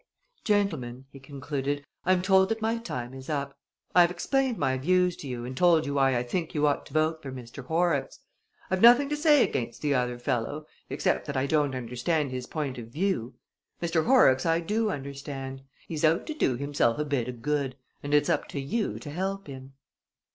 [0.43, 3.55] "Gentlemen," he concluded, "I'm told that my time is up.
[3.93, 6.87] I have explained my views to you and told you why I think you ought
[6.87, 7.63] to vote for Mr.
[7.63, 8.17] Horrocks.
[8.71, 12.79] I've nothing to say against the other fellow, except that I don't understand his point
[12.79, 13.35] of view.
[13.79, 14.03] Mr.
[14.05, 15.61] Horrocks I do understand.
[15.87, 19.45] He's out to do himself a bit o'good and it's up to you to help
[19.45, 19.73] him."